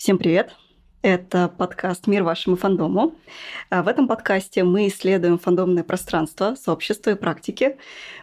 [0.00, 0.56] Всем привет!
[1.02, 3.16] Это подкаст «Мир вашему фандому».
[3.68, 7.76] А в этом подкасте мы исследуем фандомное пространство, сообщество и практики.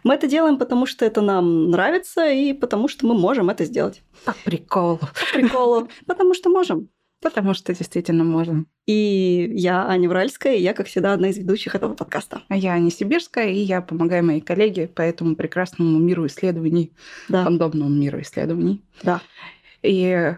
[0.04, 4.02] Мы это делаем, потому что это нам нравится и потому что мы можем это сделать.
[4.26, 4.98] По приколу.
[4.98, 5.88] По приколу.
[6.08, 6.90] Потому что можем.
[7.22, 8.66] Потому что действительно можем.
[8.88, 12.42] И я Аня Уральская, и я, как всегда, одна из ведущих этого подкаста.
[12.48, 16.92] А я Аня Сибирская, и я помогаю моей коллеге по этому прекрасному миру исследований,
[17.30, 17.44] да.
[17.44, 18.82] фандомному миру исследований.
[19.04, 19.22] Да.
[19.84, 20.38] И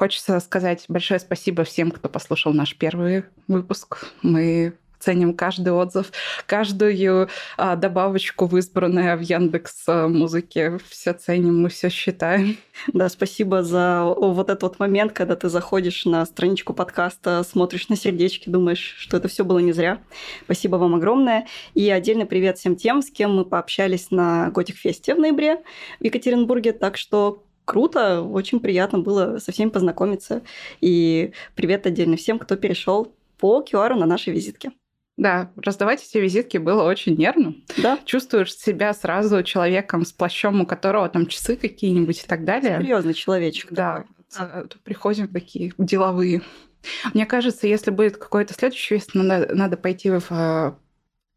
[0.00, 4.06] Хочется сказать большое спасибо всем, кто послушал наш первый выпуск.
[4.22, 6.10] Мы ценим каждый отзыв,
[6.46, 7.28] каждую
[7.58, 10.78] а, добавочку в в Яндекс а, музыке.
[10.88, 12.56] Все ценим, мы все считаем.
[12.94, 17.96] Да, спасибо за вот этот вот момент, когда ты заходишь на страничку подкаста, смотришь на
[17.96, 20.00] сердечки, думаешь, что это все было не зря.
[20.44, 21.46] Спасибо вам огромное.
[21.74, 25.56] И отдельный привет всем тем, с кем мы пообщались на Готик Фесте в ноябре
[26.00, 26.72] в Екатеринбурге.
[26.72, 30.42] Так что круто, очень приятно было со всеми познакомиться.
[30.80, 34.72] И привет отдельно всем, кто перешел по QR на нашей визитке.
[35.16, 37.54] Да, раздавать эти визитки было очень нервно.
[37.80, 38.00] Да.
[38.04, 42.80] Чувствуешь себя сразу человеком с плащом, у которого там часы какие-нибудь и так далее.
[42.80, 43.70] Серьезный человечек.
[43.70, 44.04] Да.
[44.36, 46.42] А, приходим такие деловые.
[47.14, 50.76] Мне кажется, если будет какой-то следующий вист, надо, надо пойти в а,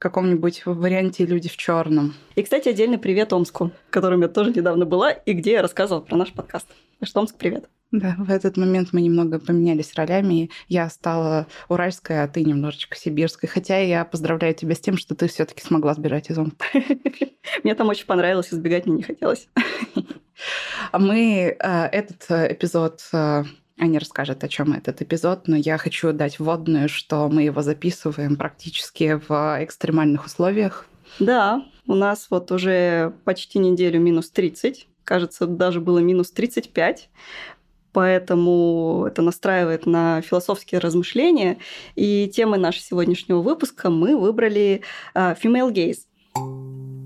[0.03, 2.13] каком-нибудь варианте «Люди в черном.
[2.35, 6.01] И, кстати, отдельный привет Омску, в котором я тоже недавно была, и где я рассказывала
[6.01, 6.67] про наш подкаст.
[6.99, 7.69] Так что Омск, привет.
[7.91, 10.49] Да, в этот момент мы немного поменялись ролями.
[10.67, 13.47] Я стала уральской, а ты немножечко сибирской.
[13.47, 16.65] Хотя я поздравляю тебя с тем, что ты все таки смогла сбежать из Омска.
[17.63, 19.47] Мне там очень понравилось, избегать мне не хотелось.
[20.91, 23.43] А Мы э, этот э, эпизод э,
[23.79, 28.35] Аня расскажет, о чем этот эпизод, но я хочу дать вводную, что мы его записываем
[28.35, 30.85] практически в экстремальных условиях.
[31.19, 37.09] Да, у нас вот уже почти неделю минус 30, кажется, даже было минус 35,
[37.91, 41.57] поэтому это настраивает на философские размышления.
[41.95, 44.81] И темой нашего сегодняшнего выпуска мы выбрали
[45.15, 47.02] uh, female gaze.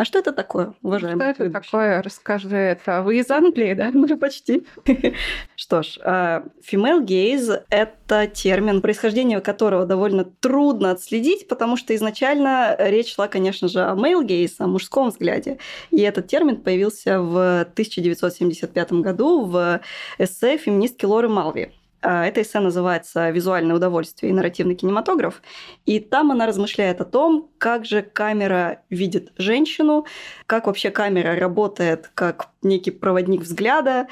[0.00, 1.34] А что это такое, уважаемый?
[1.34, 2.00] Что это такое?
[2.00, 3.02] Расскажи это.
[3.02, 3.90] Вы из Англии, да?
[3.92, 4.66] Ну, почти.
[5.56, 12.74] Что ж, а, female gaze– это термин, происхождение которого довольно трудно отследить, потому что изначально
[12.78, 15.58] речь шла, конечно же, о male gaze, о мужском взгляде.
[15.90, 19.82] И этот термин появился в 1975 году в
[20.16, 21.74] эссе феминистки Лоры Малви.
[22.02, 25.42] А, эта эссе называется «Визуальное удовольствие и нарративный кинематограф».
[25.86, 30.06] И там она размышляет о том, как же камера видит женщину,
[30.46, 34.08] как вообще камера работает как некий проводник взгляда.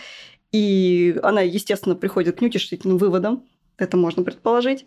[0.53, 3.45] И она, естественно, приходит к неутешительным выводам,
[3.79, 4.87] это можно предположить.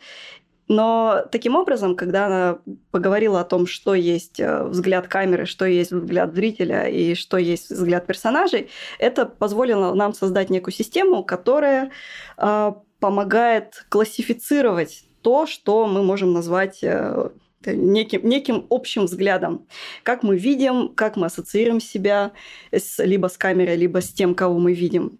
[0.67, 2.59] Но таким образом, когда она
[2.91, 7.71] поговорила о том, что есть э, взгляд камеры, что есть взгляд зрителя и что есть
[7.71, 11.91] взгляд персонажей, это позволило нам создать некую систему, которая
[12.37, 17.29] а, помогает классифицировать то, что мы можем назвать э,
[17.65, 19.67] неким, неким общим взглядом.
[20.03, 22.31] Как мы видим, как мы ассоциируем себя
[22.71, 25.19] с, либо с камерой, либо с тем, кого мы видим.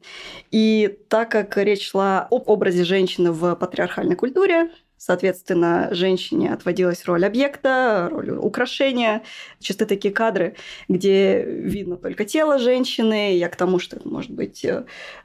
[0.52, 4.70] И так как речь шла об образе женщины в патриархальной культуре,
[5.04, 9.24] Соответственно, женщине отводилась роль объекта, роль украшения.
[9.60, 10.56] Часто такие кадры,
[10.88, 13.36] где видно только тело женщины.
[13.36, 14.84] Я к тому, что это может быть э,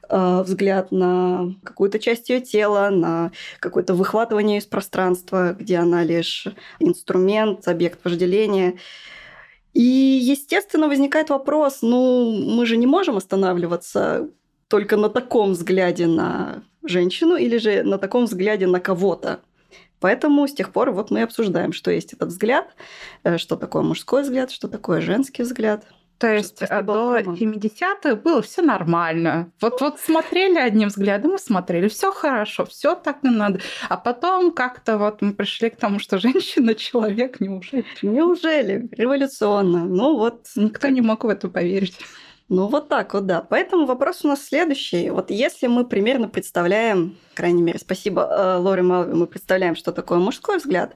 [0.08, 6.46] взгляд на какую-то часть ее тела, на какое-то выхватывание из пространства, где она лишь
[6.80, 8.78] инструмент, объект вожделения.
[9.74, 14.30] И, естественно, возникает вопрос, ну, мы же не можем останавливаться
[14.68, 19.40] только на таком взгляде на женщину или же на таком взгляде на кого-то.
[20.06, 22.76] Поэтому с тех пор вот мы обсуждаем, что есть этот взгляд,
[23.24, 25.84] э, что такое мужской взгляд, что такое женский взгляд.
[26.18, 29.50] То есть а до 70-х было все нормально.
[29.60, 33.58] Вот, вот смотрели одним взглядом и смотрели, все хорошо, все так и надо.
[33.88, 37.84] А потом как-то вот мы пришли к тому, что женщина человек, неужели?
[38.02, 38.88] Неужели?
[38.92, 39.86] Революционно.
[39.86, 40.46] Ну вот.
[40.54, 41.98] Никто не мог в это поверить.
[42.48, 43.42] Ну, вот так вот, да.
[43.42, 45.10] Поэтому вопрос у нас следующий.
[45.10, 49.92] Вот если мы примерно представляем, по крайней мере, спасибо э, Лоре Малви, мы представляем, что
[49.92, 50.94] такое мужской взгляд,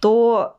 [0.00, 0.58] то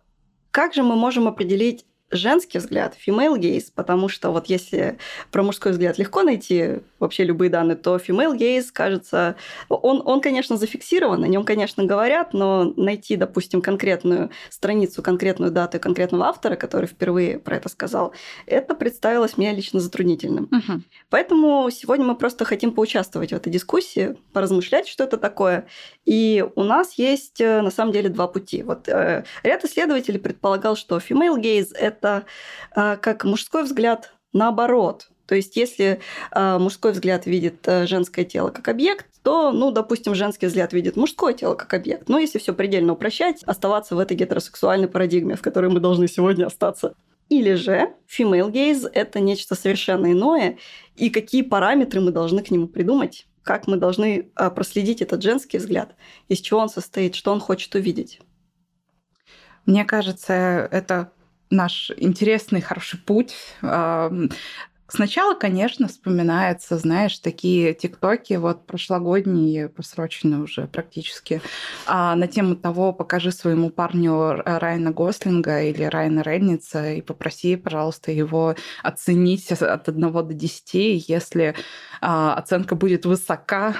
[0.51, 4.97] как же мы можем определить женский взгляд, female gaze, потому что вот если
[5.31, 9.35] про мужской взгляд легко найти вообще любые данные, то female gaze, кажется,
[9.69, 15.79] он, он конечно, зафиксирован, о нем, конечно, говорят, но найти, допустим, конкретную страницу, конкретную дату
[15.79, 18.13] конкретного автора, который впервые про это сказал,
[18.45, 20.45] это представилось мне лично затруднительным.
[20.45, 20.81] Угу.
[21.09, 25.67] Поэтому сегодня мы просто хотим поучаствовать в этой дискуссии, поразмышлять, что это такое.
[26.05, 28.63] И у нас есть, э, на самом деле, два пути.
[28.63, 35.35] Вот э, ряд исследователей предполагал, что female gaze– это э, как мужской взгляд наоборот– То
[35.35, 35.99] есть, если
[36.31, 40.95] э, мужской взгляд видит э, женское тело как объект, то, ну, допустим, женский взгляд видит
[40.95, 42.09] мужское тело как объект.
[42.09, 46.47] Но если все предельно упрощать, оставаться в этой гетеросексуальной парадигме, в которой мы должны сегодня
[46.47, 46.95] остаться.
[47.29, 50.57] Или же female gaze– это нечто совершенно иное,
[50.95, 55.59] и какие параметры мы должны к нему придумать, как мы должны а, проследить этот женский
[55.59, 55.95] взгляд,
[56.27, 58.19] из чего он состоит, что он хочет увидеть.
[59.67, 60.33] Мне кажется,
[60.71, 61.11] это
[61.49, 63.35] наш интересный, хороший путь
[64.91, 71.41] Сначала, конечно, вспоминается, знаешь, такие тиктоки, вот прошлогодние, просроченные уже практически,
[71.85, 78.11] а, на тему того, покажи своему парню Райана Гослинга или Райана Рейница и попроси, пожалуйста,
[78.11, 81.07] его оценить от 1 до 10.
[81.07, 81.55] Если
[82.01, 83.75] а, оценка будет высока,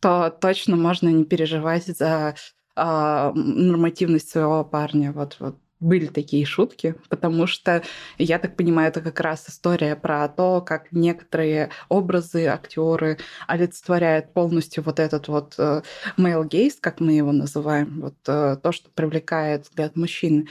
[0.00, 2.34] то точно можно не переживать за
[2.74, 5.12] а, нормативность своего парня.
[5.12, 7.82] Вот, вот были такие шутки, потому что,
[8.18, 14.82] я так понимаю, это как раз история про то, как некоторые образы, актеры олицетворяют полностью
[14.82, 15.82] вот этот вот э,
[16.16, 20.48] male gaze, как мы его называем, вот э, то, что привлекает взгляд мужчин.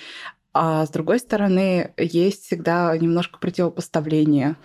[0.53, 4.55] А с другой стороны, есть всегда немножко противопоставление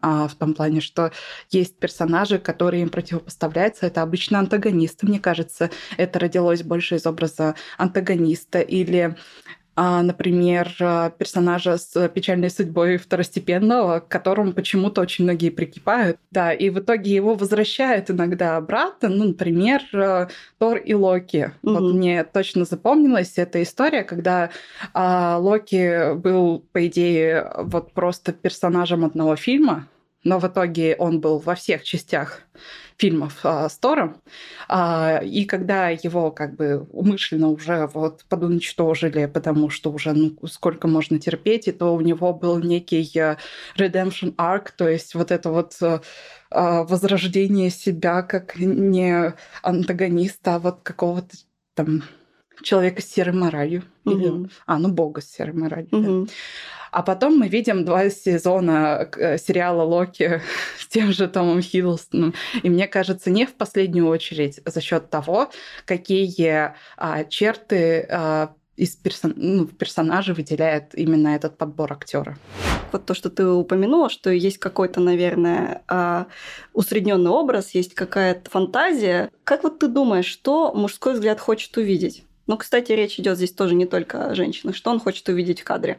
[0.00, 1.12] а, в том плане, что
[1.50, 3.86] есть персонажи, которые им противопоставляются.
[3.86, 5.70] Это обычно антагонисты, мне кажется.
[5.96, 9.16] Это родилось больше из образа антагониста или
[9.76, 16.18] например, а, персонажа с печальной судьбой второстепенного, к которому почему-то очень многие прикипают.
[16.30, 19.08] Да, и в итоге его возвращают иногда обратно.
[19.08, 20.28] Ну, например, а,
[20.58, 21.52] Тор и Локи.
[21.62, 21.72] Угу.
[21.72, 24.50] Вот мне точно запомнилась эта история, когда
[24.92, 29.88] а, Локи был, по идее, вот просто персонажем одного фильма,
[30.22, 32.42] но в итоге он был во всех частях
[32.96, 34.20] фильмов а, с Тором.
[34.68, 40.88] А, и когда его как бы умышленно уже вот подуничтожили, потому что уже ну, сколько
[40.88, 43.36] можно терпеть, и то у него был некий uh,
[43.76, 46.00] redemption arc, то есть вот это вот uh,
[46.50, 51.36] возрождение себя как не антагониста, а вот какого-то
[51.74, 52.02] там
[52.62, 53.82] человека с серой моралью.
[54.04, 54.14] Угу.
[54.14, 55.88] Или, а, ну, бога с серой моралью.
[55.92, 56.26] Угу.
[56.26, 56.32] Да.
[56.92, 60.42] А потом мы видим два сезона э, сериала Локи
[60.78, 62.34] с тем же Томом Хиддлстоном.
[62.62, 65.50] И мне кажется, не в последнюю очередь за счет того,
[65.86, 69.32] какие а, черты а, из персон...
[69.36, 72.36] ну, персонажа выделяет именно этот подбор актера.
[72.92, 76.26] Вот то, что ты упомянула, что есть какой-то, наверное, а,
[76.74, 79.30] усредненный образ, есть какая-то фантазия.
[79.44, 82.24] Как вот ты думаешь, что мужской взгляд хочет увидеть?
[82.52, 84.76] Ну, кстати, речь идет здесь тоже не только о женщинах.
[84.76, 85.98] Что он хочет увидеть в кадре?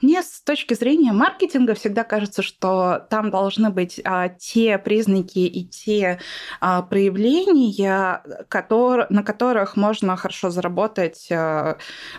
[0.00, 5.64] Мне с точки зрения маркетинга всегда кажется, что там должны быть а, те признаки и
[5.64, 6.20] те
[6.60, 11.78] а, проявления, который, на которых можно хорошо заработать, а,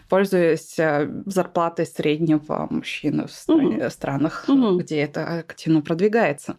[0.09, 3.89] пользуясь а, зарплатой среднего мужчины в стране, угу.
[3.89, 4.77] странах, угу.
[4.79, 6.57] где это активно продвигается.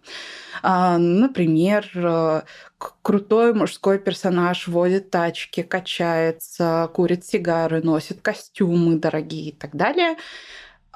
[0.63, 2.45] А, например, а,
[3.03, 10.17] крутой мужской персонаж водит тачки, качается, курит сигары, носит костюмы дорогие и так далее.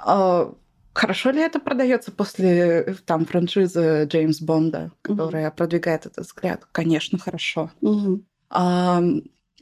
[0.05, 0.53] А,
[0.93, 5.57] хорошо ли это продается после там франшизы Джеймс Бонда, которая угу.
[5.57, 6.67] продвигает этот взгляд?
[6.73, 7.71] Конечно, хорошо.
[7.81, 8.23] Угу.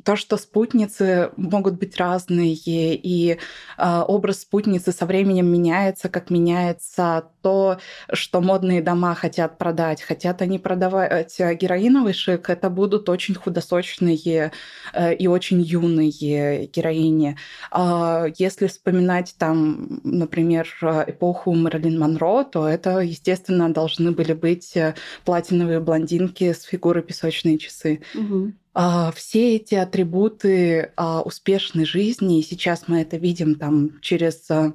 [0.05, 3.39] То, что спутницы могут быть разные, и
[3.79, 7.79] э, образ спутницы со временем меняется, как меняется то,
[8.13, 10.03] что модные дома хотят продать.
[10.03, 14.53] Хотят они продавать героиновый шик, это будут очень худосочные
[14.93, 17.37] э, и очень юные героини.
[17.73, 20.69] Э, если вспоминать там, например,
[21.07, 27.59] эпоху Мэрилин Монро, то это, естественно, должны были быть э, платиновые блондинки с фигурой песочные
[27.59, 28.03] часы.
[28.15, 28.53] Угу.
[28.75, 34.73] А, все эти атрибуты а, успешной жизни, и сейчас мы это видим там через а,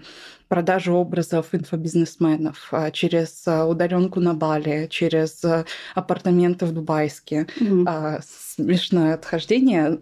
[0.47, 5.43] продажу образов инфобизнесменов, через удаленку на Бали, через
[5.93, 7.47] апартаменты в Дубайске.
[7.59, 8.21] Mm-hmm.
[8.23, 9.97] Смешное отхождение.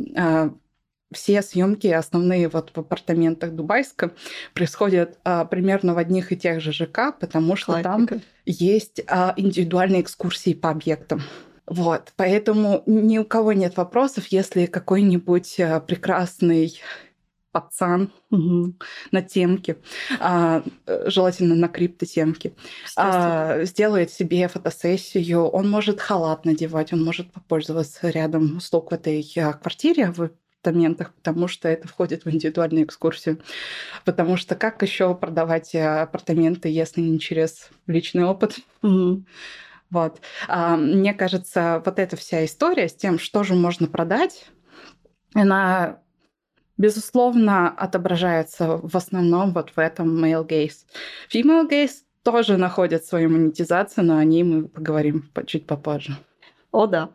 [1.14, 4.12] Все съемки основные вот в апартаментах Дубайска
[4.54, 8.16] происходят а, примерно в одних и тех же ЖК, потому что Классика.
[8.16, 11.22] там есть а, индивидуальные экскурсии по объектам.
[11.68, 16.80] Вот, поэтому ни у кого нет вопросов, если какой-нибудь э, прекрасный
[17.52, 18.74] пацан угу.
[19.12, 19.78] на темке,
[20.20, 22.54] а, э, желательно на криптотемке,
[22.98, 29.54] а, сделает себе фотосессию, он может халат надевать, он может попользоваться рядом в этой а,
[29.54, 30.30] квартире в
[30.66, 33.40] апартаментах, потому что это входит в индивидуальную экскурсию.
[34.04, 38.58] Потому что как еще продавать э, апартаменты, если не через личный опыт?
[38.82, 39.24] Угу.
[39.90, 40.22] Вот.
[40.48, 44.48] А, мне кажется, вот эта вся история с тем, что же можно продать,
[45.34, 46.00] она
[46.78, 50.86] безусловно отображается в основном вот в этом male gaze.
[51.34, 56.18] Female gaze тоже находят свою монетизацию, но о ней мы поговорим чуть попозже.
[56.72, 57.10] О, да.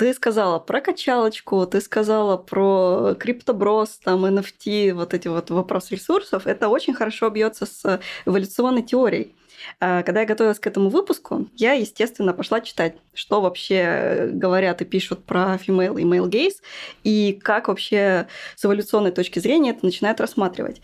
[0.00, 6.46] Ты сказала про качалочку, ты сказала про криптоброс, там, NFT, вот эти вот вопросы ресурсов.
[6.46, 9.34] Это очень хорошо бьется с эволюционной теорией.
[9.78, 14.86] А, когда я готовилась к этому выпуску, я, естественно, пошла читать, что вообще говорят и
[14.86, 16.62] пишут про female и male gaze,
[17.04, 18.26] и как вообще
[18.56, 20.80] с эволюционной точки зрения это начинают рассматривать.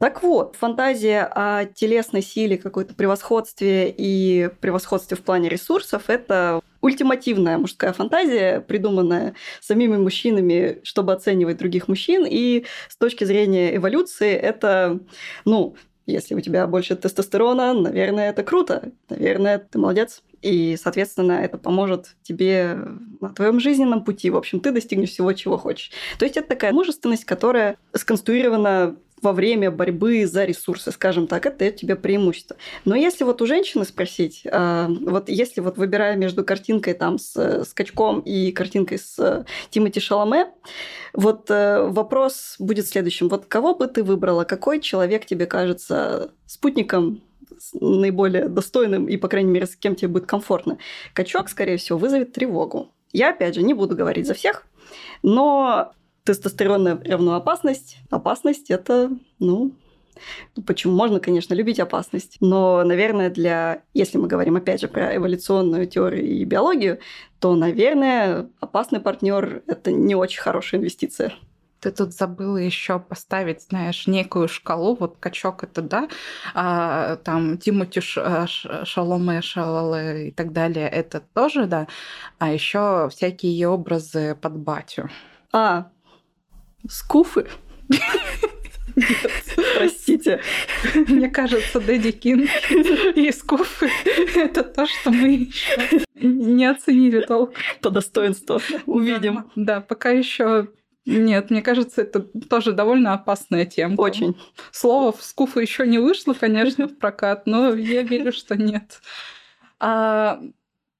[0.00, 7.58] Так вот, фантазия о телесной силе, какой-то превосходстве и превосходстве в плане ресурсов– это ультимативная
[7.58, 12.26] мужская фантазия, придуманная самими мужчинами, чтобы оценивать других мужчин.
[12.26, 15.00] И с точки зрения эволюции это,
[15.44, 15.76] ну,
[16.06, 18.92] если у тебя больше тестостерона, наверное, это круто.
[19.10, 20.22] Наверное, ты молодец.
[20.40, 22.78] И, соответственно, это поможет тебе
[23.20, 24.30] на твоем жизненном пути.
[24.30, 25.90] В общем, ты достигнешь всего, чего хочешь.
[26.18, 31.58] То есть это такая мужественность, которая сконструирована во время борьбы за ресурсы, скажем так, это
[31.58, 32.56] дает тебе преимущество.
[32.84, 37.64] Но если вот у женщины спросить, а, вот если вот выбирая между картинкой там с
[37.64, 40.46] скачком и картинкой с Тимати Шаломе,
[41.12, 43.28] вот э, вопрос будет следующим.
[43.28, 44.44] Вот кого бы ты выбрала?
[44.44, 47.22] Какой человек тебе кажется спутником
[47.74, 50.78] наиболее достойным и, по крайней мере, с кем тебе будет комфортно?
[51.12, 52.90] Качок, скорее всего, вызовет тревогу.
[53.12, 54.66] Я, опять же, не буду говорить за всех,
[55.22, 55.92] но
[56.24, 57.98] тестостерон равно опасность.
[58.10, 59.72] Опасность– это, ну,
[60.66, 60.94] Почему?
[60.94, 66.26] Можно, конечно, любить опасность, но, наверное, для, если мы говорим опять же про эволюционную теорию
[66.26, 66.98] и биологию,
[67.38, 71.32] то, наверное, опасный партнер это не очень хорошая инвестиция.
[71.80, 74.94] Ты тут забыла еще поставить, знаешь, некую шкалу.
[74.96, 76.08] Вот качок это да,
[76.52, 78.46] а, там Тимути э,
[78.84, 81.86] Шаломе, Шалале и так далее, это тоже да.
[82.38, 85.08] А еще всякие образы под батю.
[85.52, 85.90] А,
[86.88, 87.48] Скуфы?
[89.76, 90.40] Простите.
[90.94, 92.50] Мне кажется, Дэдди Кинг
[93.16, 93.90] и скуфы—
[94.36, 97.54] это то, что мы еще не оценили толком.
[97.80, 98.60] По достоинству.
[98.86, 99.50] Увидим.
[99.56, 100.68] Да, пока еще
[101.06, 103.94] нет, мне кажется, это тоже довольно опасная тема.
[104.00, 104.36] Очень.
[104.70, 109.00] Слово в скуфу еще не вышло, конечно, в прокат, но я верю, что нет.
[109.78, 110.40] А,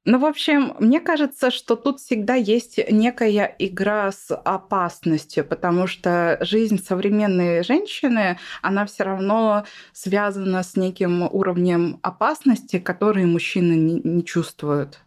[0.06, 6.38] ну, в общем, мне кажется, что тут всегда есть некая игра с опасностью, потому что
[6.40, 14.24] жизнь современной женщины, она все равно связана с неким уровнем опасности, который мужчины не, не
[14.24, 15.00] чувствуют.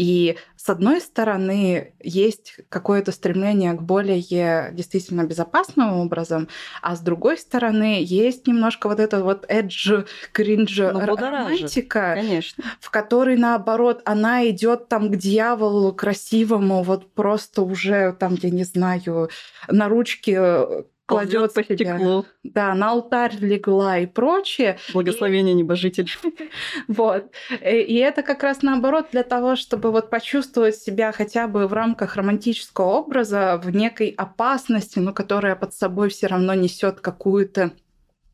[0.00, 6.48] И с одной стороны, есть какое-то стремление к более действительно безопасным образом,
[6.80, 12.64] а с другой стороны, есть немножко вот это вот эдж, кринж, ну, романтика, конечно.
[12.80, 18.64] в которой, наоборот, она идет там к дьяволу красивому, вот просто уже там, я не
[18.64, 19.28] знаю,
[19.68, 22.26] на ручке кладет по стеклу.
[22.42, 24.78] Да, на алтарь легла и прочее.
[24.92, 25.58] Благословение и...
[25.58, 26.10] небожитель.
[26.88, 27.30] Вот.
[27.60, 31.72] Э, и это как раз наоборот для того, чтобы вот почувствовать себя хотя бы в
[31.72, 37.72] рамках романтического образа в некой опасности, но которая под собой все равно несет какую-то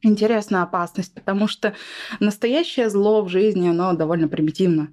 [0.02, 1.74] интересную опасность, потому что
[2.20, 4.88] настоящее зло в жизни, оно довольно примитивно.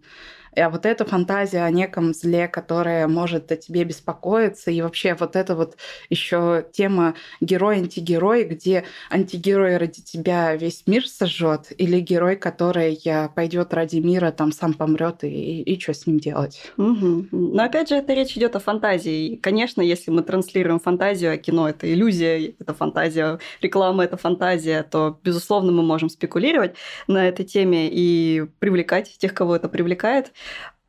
[0.56, 5.36] А вот эта фантазия о неком зле, которая может о тебе беспокоиться, и вообще вот
[5.36, 5.78] эта вот
[6.10, 13.00] еще тема герой-антигерой, где антигерой ради тебя весь мир сожжет, или герой, который
[13.36, 16.62] пойдет ради мира, там сам помрет, и, и, и что с ним делать?
[16.78, 17.28] Угу.
[17.32, 19.28] Но опять же, это речь идет о фантазии.
[19.28, 24.84] И, конечно, если мы транслируем фантазию, а кино это иллюзия, это фантазия, реклама это фантазия,
[24.84, 26.76] то, безусловно, мы можем спекулировать
[27.08, 30.32] на этой теме и привлекать тех, кого это привлекает.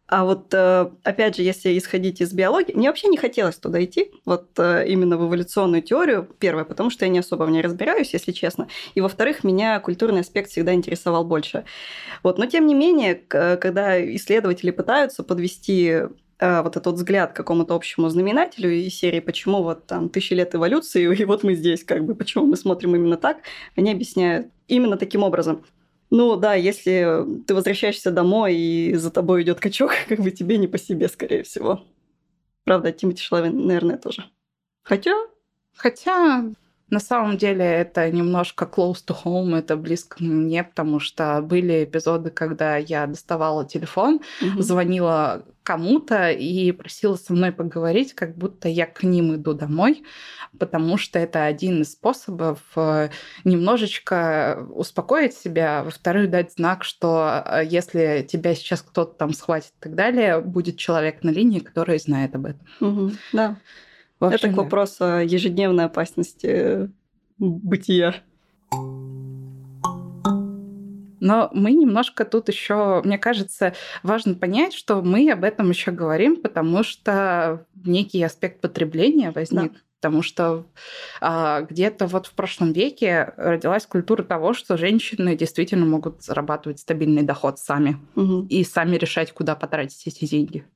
[0.06, 4.10] А вот, э, опять же, если исходить из биологии, мне вообще не хотелось туда идти,
[4.26, 8.12] вот э, именно в эволюционную теорию, первое, потому что я не особо в ней разбираюсь,
[8.12, 11.64] если честно, и во-вторых, меня культурный аспект всегда интересовал больше.
[12.22, 16.02] Вот, но тем не менее, когда исследователи пытаются подвести
[16.38, 20.54] э, вот этот взгляд к какому-то общему знаменателю и серии «Почему вот там тысячи лет
[20.54, 23.38] эволюции, и вот мы здесь, как бы, почему мы смотрим именно так»,
[23.74, 25.64] они объясняют именно таким образом.
[26.16, 30.68] Ну да, если ты возвращаешься домой и за тобой идет качок, как бы тебе не
[30.68, 31.82] по себе, скорее всего.
[32.62, 34.24] Правда, Тимати Шлавин, наверное, тоже.
[34.84, 35.12] Хотя...
[35.74, 36.44] Хотя
[36.90, 42.30] на самом деле это немножко close to home, это близко мне, потому что были эпизоды,
[42.30, 44.62] когда я доставала телефон, mm-hmm.
[44.62, 50.04] звонила кому-то и просила со мной поговорить, как будто я к ним иду домой,
[50.58, 53.08] потому что это один из способов э,
[53.44, 59.84] немножечко успокоить себя, во-вторых, дать знак, что э, если тебя сейчас кто-то там схватит и
[59.84, 62.66] так далее, будет человек на линии, который знает об этом.
[62.80, 63.56] Угу, да.
[64.20, 66.90] Общем, это к вопросу о ежедневной опасности
[67.38, 68.14] бытия.
[71.20, 76.36] Но мы немножко тут еще, мне кажется, важно понять, что мы об этом еще говорим,
[76.36, 79.72] потому что некий аспект потребления возник.
[79.72, 80.66] Да потому что
[81.22, 87.22] а, где-то вот в прошлом веке родилась культура того, что женщины действительно могут зарабатывать стабильный
[87.22, 88.46] доход сами угу.
[88.50, 90.66] и сами решать, куда потратить эти деньги.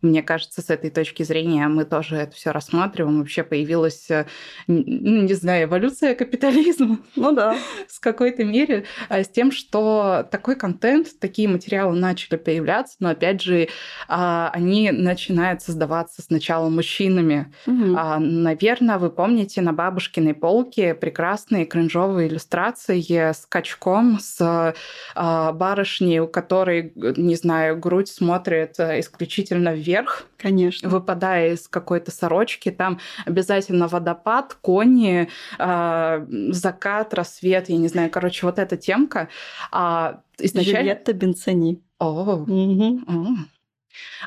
[0.00, 3.18] Мне кажется, с этой точки зрения мы тоже это все рассматриваем.
[3.18, 4.26] Вообще появилась, э,
[4.68, 6.98] ну, не знаю, эволюция капитализма.
[7.16, 7.56] Ну да.
[7.88, 8.84] С какой-то мере.
[9.08, 13.68] А с тем, что такой контент, такие материалы начали появляться, но опять же,
[14.06, 17.52] а, они начинают создаваться сначала мужчинами.
[17.66, 17.74] Угу.
[18.20, 24.74] Наверное, вы помните на бабушкиной полке прекрасные кринжовые иллюстрации с качком, с
[25.14, 30.26] а, барышней, у которой, не знаю, грудь смотрит э, исключительно вверх вверх.
[30.36, 30.88] Конечно.
[30.88, 35.28] Выпадая из какой-то сорочки, там обязательно водопад, кони,
[35.58, 39.28] э, закат, рассвет, я не знаю, короче, вот эта темка.
[39.70, 40.78] А изначально...
[40.80, 41.82] Джульетта Бенцани.
[41.98, 43.00] О, угу.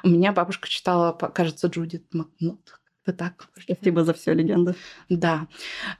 [0.03, 2.79] У меня бабушка читала, кажется, Джудит Макнут.
[3.05, 3.49] Вот так.
[3.59, 4.75] Спасибо за все, легенда.
[5.09, 5.47] Да.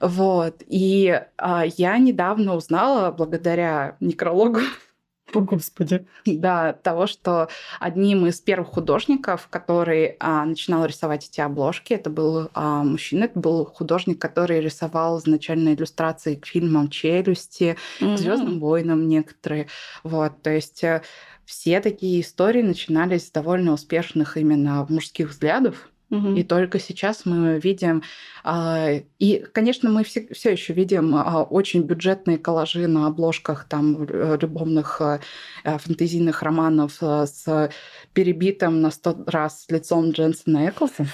[0.00, 0.62] Вот.
[0.66, 4.60] И а, я недавно узнала, благодаря некрологу,
[5.36, 6.06] о, Господи.
[6.26, 7.48] Да, того, что
[7.80, 13.38] одним из первых художников, который а, начинал рисовать эти обложки, это был а, мужчина, это
[13.38, 18.14] был художник, который рисовал изначально иллюстрации к фильмам «Челюсти», mm-hmm.
[18.14, 19.68] к «Звездным войнам» некоторые.
[20.02, 21.02] Вот, то есть э,
[21.44, 26.34] все такие истории начинались с довольно успешных именно мужских взглядов, Угу.
[26.34, 28.02] И только сейчас мы видим,
[28.44, 34.04] а, и, конечно, мы все, все еще видим а, очень бюджетные коллажи на обложках там
[34.04, 35.20] э, любовных а,
[35.64, 37.70] фэнтезийных романов с
[38.12, 41.06] перебитым на сто раз лицом Дженсона Эклса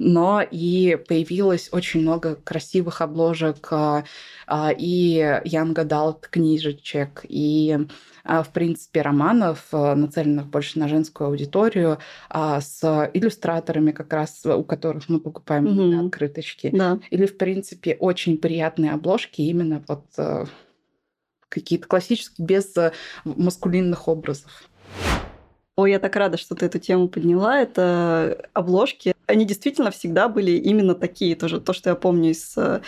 [0.00, 4.04] но и появилось очень много красивых обложек а,
[4.46, 7.78] а, и Young Adult книжечек, и
[8.24, 11.98] а, в принципе, романов, нацеленных больше на женскую аудиторию,
[12.30, 16.06] с иллюстраторами как раз, у которых мы покупаем mm-hmm.
[16.06, 16.70] открыточки.
[16.72, 16.98] Да.
[17.10, 20.04] Или, в принципе, очень приятные обложки именно вот
[21.50, 22.74] какие-то классические, без
[23.24, 24.70] маскулинных образов.
[25.76, 27.58] Ой, я так рада, что ты эту тему подняла.
[27.58, 29.14] Это обложки.
[29.30, 31.34] Они действительно всегда были именно такие.
[31.36, 32.80] Тоже то, что я помню из, э,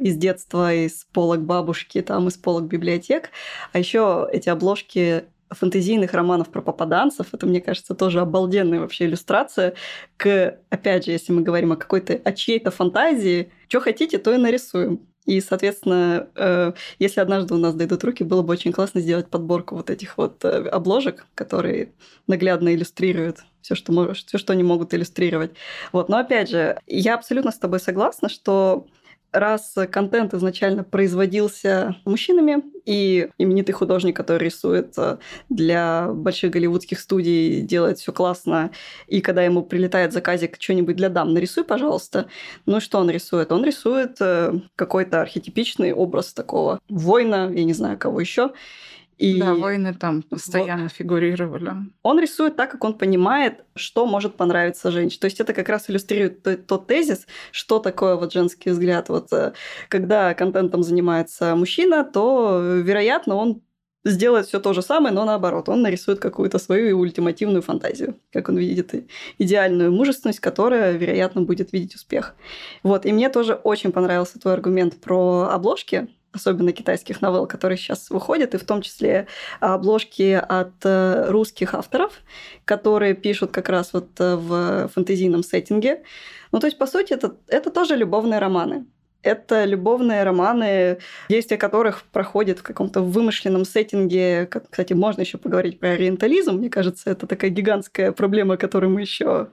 [0.00, 3.30] из детства, из полок бабушки, там, из полок библиотек.
[3.72, 7.28] А еще эти обложки фэнтезийных романов про попаданцев.
[7.32, 9.74] Это, мне кажется, тоже обалденная вообще иллюстрация
[10.16, 14.38] к, опять же, если мы говорим о какой-то, о чьей-то фантазии, что хотите, то и
[14.38, 15.00] нарисуем.
[15.28, 19.76] И, соответственно, э, если однажды у нас дойдут руки, было бы очень классно сделать подборку
[19.76, 21.92] вот этих вот э, обложек, которые
[22.26, 25.50] наглядно иллюстрируют все, что, можешь, все, что они могут иллюстрировать.
[25.92, 26.08] Вот.
[26.08, 28.86] Но опять же, я абсолютно с тобой согласна, что
[29.32, 35.18] раз контент изначально производился мужчинами, и именитый художник, который рисует э,
[35.50, 38.70] для больших голливудских студий, делает все классно,
[39.06, 42.28] и когда ему прилетает заказик что-нибудь для дам, нарисуй, пожалуйста.
[42.64, 43.52] Ну что он рисует?
[43.52, 48.52] Он рисует э, какой-то архетипичный образ такого воина, я не знаю, кого еще.
[49.18, 50.92] И да, войны там постоянно вот.
[50.92, 51.72] фигурировали.
[52.02, 55.20] Он рисует так, как он понимает, что может понравиться женщине.
[55.20, 59.08] То есть это как раз иллюстрирует тот, тот тезис, что такое вот женский взгляд.
[59.08, 59.54] Вот э,
[59.88, 63.62] когда контентом занимается мужчина, то, вероятно, он
[64.04, 65.68] сделает все то же самое, но наоборот.
[65.68, 71.96] Он нарисует какую-то свою ультимативную фантазию, как он видит идеальную мужественность, которая, вероятно, будет видеть
[71.96, 72.34] успех.
[72.82, 73.04] Вот.
[73.06, 78.54] И мне тоже очень понравился твой аргумент про обложки, особенно китайских новелл, которые сейчас выходят,
[78.54, 79.26] и в том числе
[79.60, 82.12] обложки от э, русских авторов,
[82.64, 86.02] которые пишут как раз вот э, в фэнтезийном сеттинге.
[86.52, 88.86] Ну, то есть, по сути, это, это тоже любовные романы.
[89.22, 94.48] Это любовные романы, действия которых проходят в каком-то вымышленном сеттинге.
[94.70, 96.52] Кстати, можно еще поговорить про ориентализм.
[96.52, 99.48] Мне кажется, это такая гигантская проблема, которую мы еще,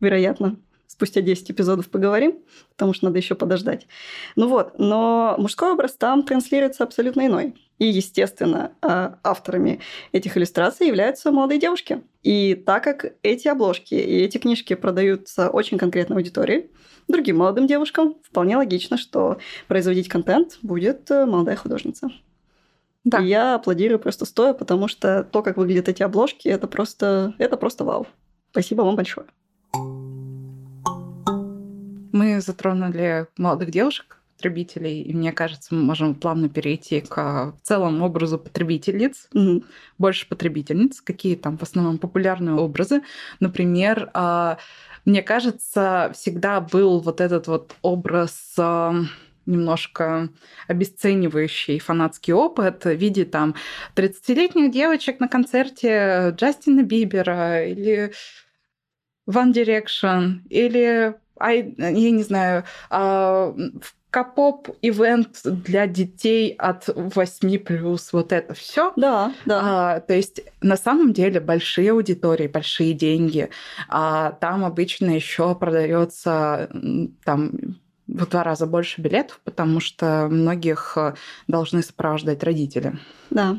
[0.00, 2.38] вероятно, спустя 10 эпизодов поговорим,
[2.70, 3.86] потому что надо еще подождать.
[4.34, 7.54] Ну вот, но мужской образ там транслируется абсолютно иной.
[7.78, 9.80] И, естественно, а, авторами
[10.12, 12.02] этих иллюстраций являются молодые девушки.
[12.22, 16.70] И так как эти обложки и эти книжки продаются очень конкретной аудитории,
[17.06, 22.10] другим молодым девушкам вполне логично, что производить контент будет э, молодая художница.
[23.04, 23.20] Да.
[23.20, 27.56] И я аплодирую просто стоя, потому что то, как выглядят эти обложки, это просто, это
[27.56, 28.06] просто вау.
[28.50, 29.26] Спасибо вам большое.
[32.16, 38.38] Мы затронули молодых девушек, потребителей, и мне кажется, мы можем плавно перейти к целому образу
[38.38, 39.64] потребительниц, mm-hmm.
[39.98, 43.02] больше потребительниц, какие там в основном популярные образы.
[43.38, 44.56] Например, а,
[45.04, 48.56] мне кажется, всегда был вот этот вот образ
[49.44, 50.30] немножко
[50.68, 53.54] обесценивающий фанатский опыт в виде там
[53.94, 58.12] 30-летних девочек на концерте Джастина Бибера или
[59.28, 63.54] One Direction или я не знаю, а,
[64.10, 68.92] К-поп ивент для детей от 8 плюс, вот это все.
[68.96, 69.60] Да, да.
[69.62, 73.50] А, то есть на самом деле большие аудитории, большие деньги.
[73.88, 76.70] А там обычно еще продается
[77.24, 77.52] там
[78.06, 81.14] в два раза больше билетов, потому что многих э,
[81.48, 82.98] должны сопровождать родители.
[83.30, 83.58] Да.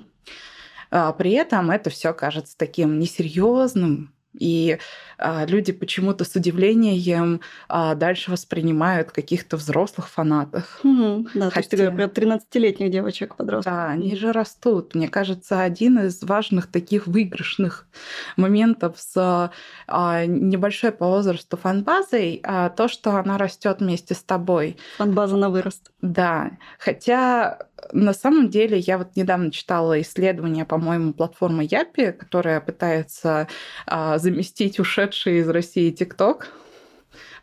[0.89, 4.77] А, при этом это все кажется таким несерьезным, и
[5.17, 10.79] а, люди почему-то с удивлением а, дальше воспринимают каких-то взрослых фанатов.
[10.83, 11.51] Угу, да, Хотя...
[11.51, 13.73] то есть ты говоришь про 13-летних девочек, подростков.
[13.73, 14.95] Да, они же растут.
[14.95, 17.87] Мне кажется, один из важных таких выигрышных
[18.35, 19.51] моментов с
[19.87, 24.77] а, небольшой по возрасту фанбазой а, то, что она растет вместе с тобой.
[24.97, 25.91] Фанбаза на вырост.
[26.01, 26.51] Да.
[26.77, 27.59] Хотя
[27.91, 33.47] на самом деле я вот недавно читала исследование, по-моему, платформы Япи, которая пытается
[33.85, 36.49] а, заместить ушедший из России ТикТок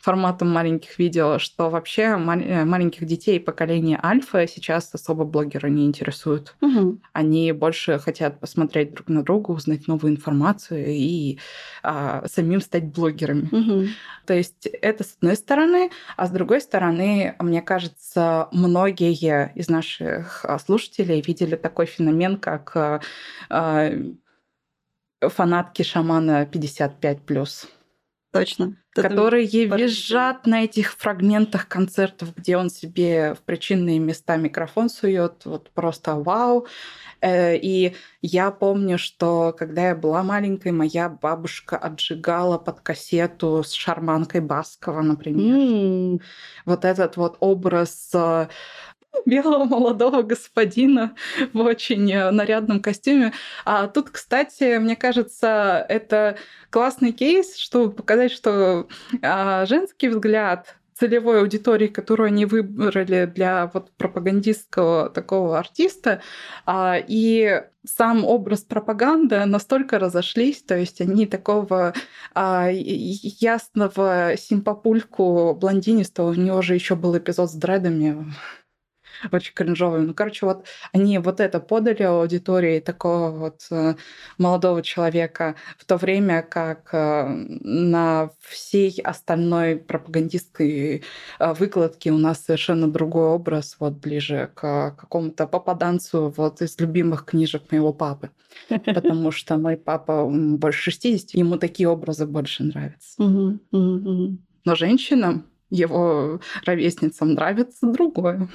[0.04, 6.54] форматом маленьких видео, что вообще э, маленьких детей поколения альфа сейчас особо блогеры не интересуют.
[6.60, 7.00] Угу.
[7.14, 11.38] Они больше хотят посмотреть друг на друга, узнать новую информацию и
[11.82, 13.48] а, самим стать блогерами.
[13.50, 13.88] Угу.
[14.26, 19.14] То есть это с одной стороны, а с другой стороны, мне кажется, многие
[19.54, 23.00] из наших а, слушателей видели такой феномен, как а,
[23.48, 23.90] а,
[25.22, 27.68] фанатки шамана 55 плюс.
[28.34, 28.76] Точно.
[28.92, 29.76] Которые Это...
[29.76, 35.42] визжат на этих фрагментах концертов, где он себе в причинные места микрофон сует.
[35.44, 36.66] Вот просто вау.
[37.20, 43.72] Э, и я помню, что когда я была маленькой, моя бабушка отжигала под кассету с
[43.72, 45.56] шарманкой Баскова, например.
[45.56, 46.20] Mm.
[46.66, 48.48] Вот этот вот образ э,
[49.26, 51.14] белого молодого господина
[51.52, 53.32] в очень э, нарядном костюме.
[53.64, 56.36] А тут, кстати, мне кажется, это
[56.70, 58.88] классный кейс, чтобы показать, что
[59.22, 66.22] а, женский взгляд целевой аудитории, которую они выбрали для вот пропагандистского такого артиста,
[66.66, 71.94] а, и сам образ пропаганды настолько разошлись, то есть они такого
[72.32, 78.32] а, ясного симпопульку блондинистого, у него же еще был эпизод с дредами
[79.32, 80.06] очень кринжовыми.
[80.06, 83.94] Ну, короче, вот они вот это подали аудитории такого вот э,
[84.38, 87.26] молодого человека, в то время как э,
[87.60, 91.02] на всей остальной пропагандистской
[91.38, 97.24] э, выкладке у нас совершенно другой образ, вот ближе к какому-то попаданцу вот из любимых
[97.24, 98.30] книжек моего папы.
[98.68, 103.14] Потому что мой папа больше 60, ему такие образы больше нравятся.
[104.64, 108.48] Но женщинам его ровесницам нравится другое.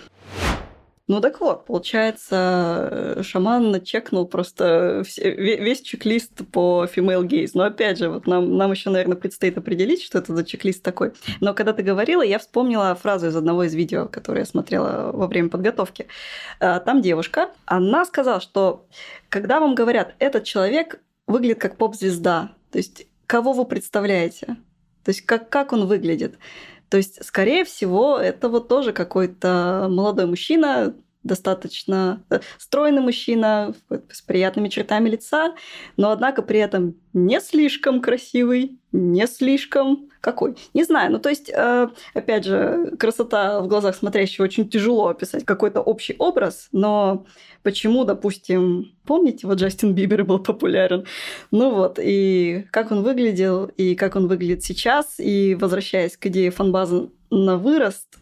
[1.09, 7.49] Ну так вот, получается, э, шаман чекнул просто все, весь чек-лист по female gaze.
[7.55, 11.13] Но опять же, вот нам, нам еще, наверное, предстоит определить, что это за чек-лист такой.
[11.41, 15.25] Но когда ты говорила, я вспомнила фразу из одного из видео, которое я смотрела во
[15.25, 16.05] время подготовки.
[16.59, 18.85] Э, там девушка, она сказала, что
[19.29, 24.57] когда вам говорят, этот человек выглядит как поп-звезда, то есть кого вы представляете?
[25.03, 26.37] То есть как, как он выглядит?
[26.89, 33.73] То есть, скорее всего, это вот тоже какой-то молодой мужчина, достаточно э, стройный мужчина
[34.11, 35.55] с приятными чертами лица,
[35.97, 40.55] но однако при этом не слишком красивый, не слишком какой.
[40.73, 45.45] Не знаю, ну то есть, э, опять же, красота в глазах смотрящего очень тяжело описать
[45.45, 47.25] какой-то общий образ, но
[47.63, 51.05] почему, допустим, помните, вот Джастин Бибер был популярен,
[51.51, 56.51] ну вот, и как он выглядел, и как он выглядит сейчас, и возвращаясь к идее
[56.51, 58.18] фанбазы на вырост,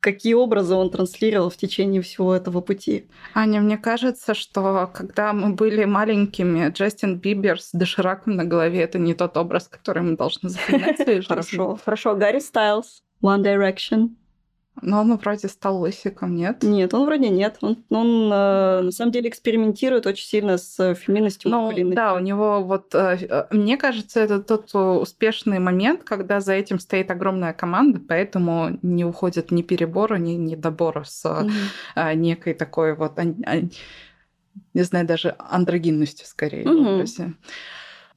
[0.00, 3.06] какие образы он транслировал в течение всего этого пути.
[3.34, 8.98] Аня, мне кажется, что когда мы были маленькими, Джастин Бибер с дошираком на голове— это
[8.98, 10.98] не тот образ, который мы должны запоминать.
[11.28, 12.14] Хорошо, хорошо.
[12.14, 14.10] Гарри Стайлз, One Direction.
[14.82, 16.62] Но он вроде стал лысиком, нет?
[16.62, 17.58] Нет, он вроде нет.
[17.60, 22.62] Он, он э, на самом деле экспериментирует очень сильно с феминностью, ну, Да, у него
[22.62, 22.94] вот...
[22.94, 28.78] Э, э, мне кажется, это тот успешный момент, когда за этим стоит огромная команда, поэтому
[28.82, 32.14] не уходят ни перебора, ни недобора с mm-hmm.
[32.14, 33.18] некой такой вот...
[34.74, 36.64] Не знаю, даже андрогинностью скорее.
[36.64, 37.34] Mm-hmm.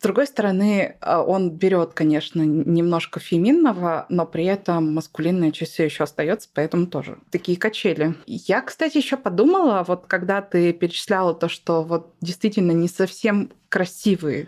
[0.01, 6.05] С другой стороны, а, он берет, конечно, немножко феминного, но при этом маскулинная часть еще
[6.05, 8.15] остается, поэтому тоже такие качели.
[8.25, 14.47] Я, кстати, еще подумала, вот когда ты перечисляла то, что вот действительно не совсем красивые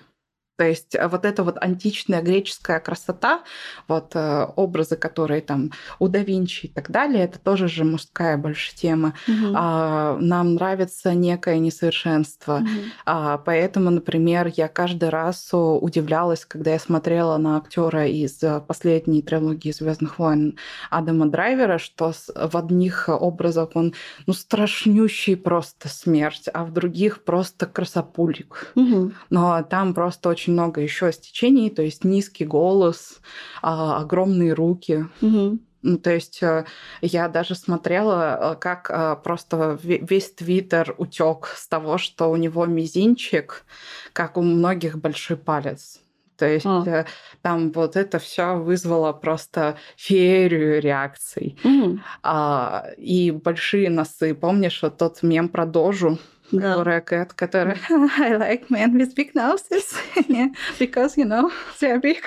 [0.57, 3.41] То есть э, вот эта вот античная греческая красота,
[3.87, 8.37] вот э, образы, которые там у да Винчи и так далее, это тоже же мужская
[8.37, 9.13] больше тема.
[9.27, 9.53] Угу.
[9.55, 12.57] А, нам нравится некое несовершенство.
[12.57, 12.69] Угу.
[13.05, 19.71] А, поэтому, например, я каждый раз удивлялась, когда я смотрела на актера из последней трилогии
[19.71, 20.57] Звездных войн
[20.89, 23.93] Адама Драйвера, что в одних образах он
[24.27, 28.71] ну, страшнющий просто смерть, а в других просто красопулик.
[28.75, 29.11] Угу.
[29.29, 33.21] Но там просто очень очень много еще стечений, то есть низкий голос,
[33.61, 35.05] а, огромные руки.
[35.21, 35.59] Угу.
[35.85, 36.65] Ну, то есть э,
[37.01, 42.65] я даже смотрела, э, как э, просто весь твиттер утек с того, что у него
[42.65, 43.65] мизинчик,
[44.13, 45.99] как у многих большой палец.
[46.37, 47.05] То есть а.
[47.41, 51.57] там вот это все вызвало просто феерию реакций.
[51.63, 51.99] Mm.
[52.23, 54.33] А, и большие носы.
[54.33, 56.17] Помнишь вот тот мем про дожу?
[56.49, 59.93] Которая Кэт, которая I like men with big noses
[60.79, 62.21] because, you know, they're big.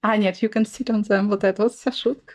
[0.00, 1.28] а, нет, you can sit on them.
[1.28, 2.34] Вот это вот вся шутка.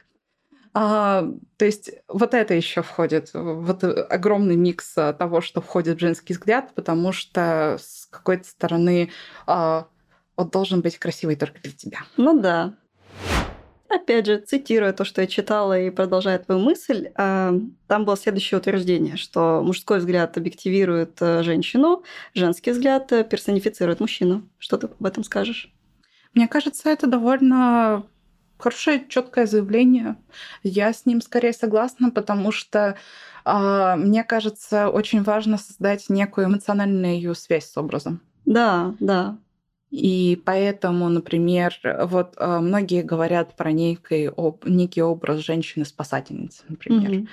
[0.73, 6.33] А, то есть вот это еще входит, вот огромный микс того, что входит в женский
[6.33, 9.11] взгляд, потому что с какой-то стороны
[9.47, 9.87] а,
[10.37, 11.99] он должен быть красивый только для тебя.
[12.15, 12.75] Ну да,
[13.93, 17.53] Опять же, цитируя то, что я читала и продолжая твою мысль, а,
[17.87, 24.47] там было следующее утверждение, что мужской взгляд объективирует э, женщину, женский взгляд э, персонифицирует мужчину.
[24.59, 25.73] Что ты об этом скажешь?
[26.33, 28.05] Мне кажется, это довольно
[28.57, 30.15] хорошее, четкое заявление.
[30.63, 32.95] Я с ним скорее согласна, потому что
[33.43, 38.21] э, мне кажется, очень важно создать некую эмоциональную связь с образом.
[38.45, 39.37] Да, да.
[39.91, 47.11] И поэтому, например, вот э, многие говорят про некий, об, некий образ женщины-спасательницы, например.
[47.11, 47.27] Mm-hmm.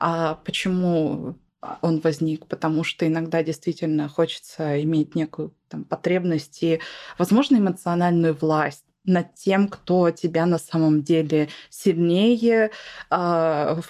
[0.00, 1.36] А почему
[1.82, 2.46] он возник?
[2.46, 6.80] Потому что иногда действительно хочется иметь некую там, потребность и,
[7.16, 12.70] возможно, эмоциональную власть над тем, кто тебя на самом деле сильнее,
[13.10, 13.80] э,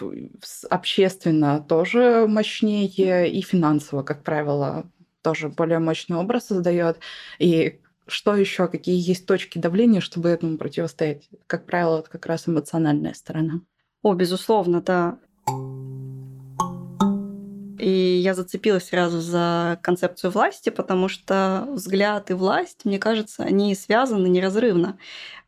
[0.68, 4.84] общественно тоже мощнее и финансово, как правило,
[5.22, 6.98] тоже более мощный образ создает.
[7.38, 7.80] И
[8.10, 11.28] что еще, какие есть точки давления, чтобы этому противостоять?
[11.46, 13.60] Как правило, это как раз эмоциональная сторона.
[14.02, 15.18] О, безусловно, да.
[17.78, 23.74] И я зацепилась сразу за концепцию власти, потому что взгляд и власть, мне кажется, они
[23.74, 24.98] связаны неразрывно.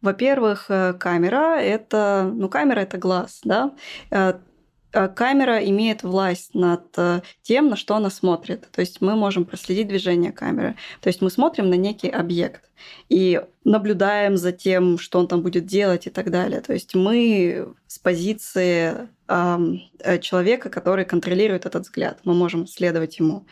[0.00, 3.72] Во-первых, э, камера это, ну, камера это глаз, да.
[4.92, 8.70] Э, камера имеет власть над э, тем, на что она смотрит.
[8.70, 10.76] То есть мы можем проследить движение камеры.
[11.00, 12.70] То есть мы смотрим на некий объект
[13.08, 16.60] и наблюдаем за тем, что он там будет делать и так далее.
[16.60, 23.46] То есть мы с позиции э, человека, который контролирует этот взгляд, мы можем следовать ему.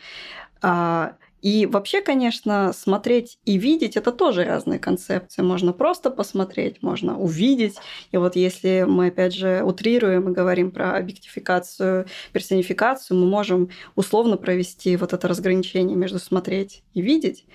[1.42, 5.42] А, и вообще, конечно, смотреть и видеть это тоже разные концепции.
[5.42, 7.76] Можно просто посмотреть, можно увидеть.
[8.12, 14.36] И вот если мы, опять же, утрируем и говорим про объектификацию, персонификацию, мы можем условно
[14.36, 17.46] провести вот это разграничение между смотреть и видеть.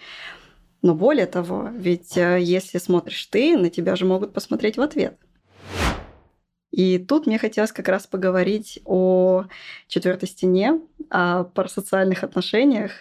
[0.82, 5.18] Но более того, ведь э, если смотришь ты, на тебя же могут посмотреть в ответ.
[6.70, 9.46] И тут мне хотелось как раз поговорить о
[9.88, 12.92] четвертой стене, о парасоциальных отношениях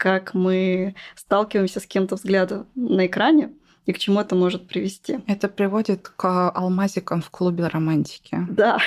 [0.00, 3.50] как мы сталкиваемся с кем-то взглядом на экране
[3.84, 5.18] и к чему это может привести.
[5.26, 8.38] Это приводит к алмазикам в клубе романтики.
[8.48, 8.78] Да.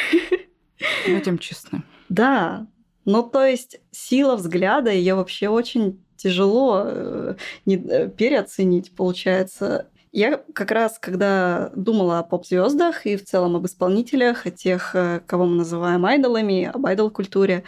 [1.07, 1.83] Будем честны.
[2.09, 2.65] Да.
[3.05, 7.35] Ну, то есть сила взгляда, ее вообще очень тяжело э,
[7.67, 9.89] э, переоценить, получается.
[10.11, 15.21] Я как раз, когда думала о поп-звездах и в целом об исполнителях, о тех, э,
[15.27, 17.63] кого мы называем айдолами, об айдол-культуре,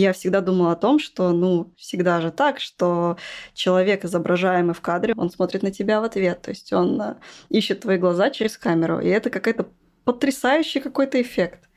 [0.00, 3.16] я всегда думала о том, что, ну, всегда же так, что
[3.54, 7.14] человек, изображаемый в кадре, он смотрит на тебя в ответ, то есть он э,
[7.48, 9.68] ищет твои глаза через камеру, и это какой-то
[10.04, 11.68] потрясающий какой-то эффект.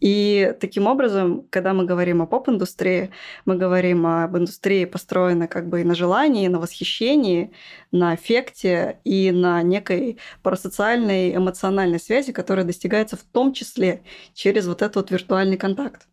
[0.00, 3.10] И таким образом, когда мы говорим о поп-индустрии,
[3.46, 7.52] мы говорим об индустрии, построенной как бы и на желании, на восхищении,
[7.92, 14.02] на эффекте и на некой парасоциальной эмоциональной связи, которая достигается в том числе
[14.34, 16.06] через вот этот вот виртуальный контакт.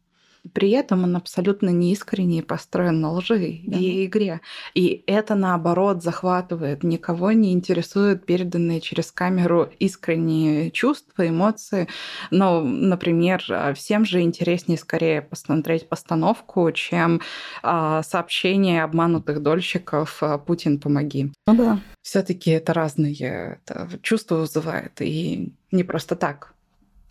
[0.51, 3.77] При этом он абсолютно неискренне построен на лжи да.
[3.77, 4.41] и игре.
[4.73, 6.84] И это, наоборот, захватывает.
[6.84, 11.88] Никого не интересуют переданные через камеру искренние чувства, эмоции.
[12.29, 13.41] Но, например,
[13.75, 17.21] всем же интереснее скорее посмотреть постановку, чем
[17.62, 21.32] а, сообщение обманутых дольщиков а, «Путин, помоги».
[21.47, 21.79] Ну да.
[22.01, 25.01] все таки это разные это чувства вызывает.
[25.01, 26.53] И не просто так а,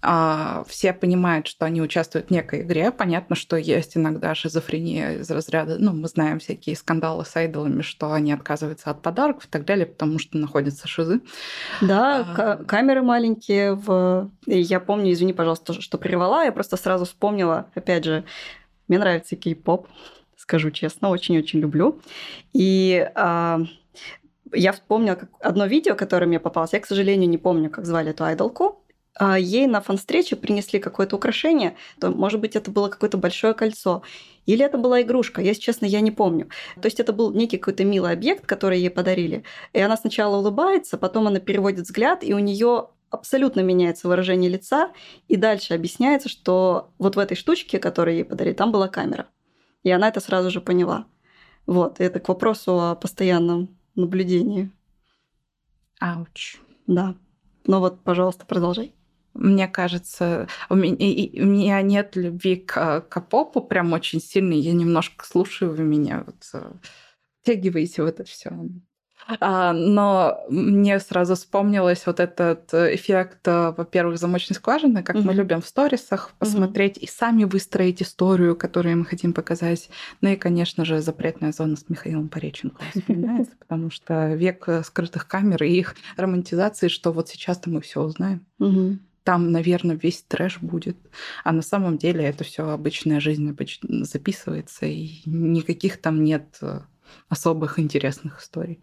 [0.03, 2.91] все понимают, что они участвуют в некой игре.
[2.91, 8.13] Понятно, что есть иногда шизофрения из разряда, ну, мы знаем всякие скандалы с айдолами, что
[8.13, 11.21] они отказываются от подарков и так далее, потому что находятся шизы.
[11.81, 12.65] Да, а...
[12.65, 13.75] камеры маленькие.
[13.75, 14.29] В...
[14.47, 18.25] Я помню, извини, пожалуйста, что прервала, я просто сразу вспомнила, опять же,
[18.89, 19.87] мне нравится кей-поп,
[20.37, 22.01] скажу честно, очень-очень люблю.
[22.53, 23.61] И а,
[24.53, 26.73] я вспомнила одно видео, которое мне попалось.
[26.73, 28.82] Я, к сожалению, не помню, как звали эту айдолку.
[29.15, 34.03] А ей на фан-встрече принесли какое-то украшение, то, может быть, это было какое-то большое кольцо,
[34.47, 36.49] или это была игрушка, если честно, я не помню.
[36.81, 39.45] То есть это был некий какой-то милый объект, который ей подарили.
[39.75, 44.91] И она сначала улыбается, потом она переводит взгляд, и у нее абсолютно меняется выражение лица,
[45.29, 49.27] и дальше объясняется, что вот в этой штучке, которую ей подарили, там была камера.
[49.83, 51.07] И она это сразу же поняла.
[51.67, 54.71] Вот, это к вопросу о постоянном наблюдении.
[56.01, 56.57] Ауч.
[56.87, 57.15] Да.
[57.67, 58.95] Ну вот, пожалуйста, продолжай.
[59.35, 64.59] Мне кажется, у меня, у меня нет любви к, к попу прям очень сильной.
[64.59, 66.73] Я немножко слушаю, вы меня вот э,
[67.43, 68.53] втягиваете в это все.
[69.41, 75.23] А, но мне сразу вспомнилось вот этот эффект, э, во-первых, замочной скважины, как mm-hmm.
[75.23, 77.05] мы любим в сторисах посмотреть mm-hmm.
[77.05, 79.91] и сами выстроить историю, которую мы хотим показать.
[80.21, 85.29] Ну и, конечно же, запретная зона с Михаилом Пореченко вспоминается, потому что век э, скрытых
[85.29, 88.45] камер и их романтизации, что вот сейчас-то мы все узнаем.
[89.25, 90.97] Там, наверное, весь трэш будет.
[91.45, 96.81] А на самом деле это все обычная жизнь обычно записывается, и никаких там нет э,
[97.29, 98.81] особых интересных историй